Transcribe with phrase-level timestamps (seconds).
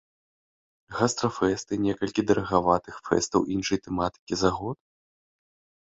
[0.99, 4.77] Гастрафэсты і некалькі дарагаватых фэстаў іншай тэматыкі за год?